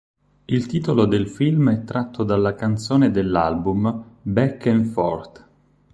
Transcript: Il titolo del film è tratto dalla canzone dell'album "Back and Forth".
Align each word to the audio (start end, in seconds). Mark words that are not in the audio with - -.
Il 0.47 0.65
titolo 0.65 1.05
del 1.05 1.27
film 1.29 1.69
è 1.71 1.83
tratto 1.83 2.23
dalla 2.23 2.55
canzone 2.55 3.11
dell'album 3.11 4.03
"Back 4.23 4.65
and 4.65 4.85
Forth". 4.87 5.47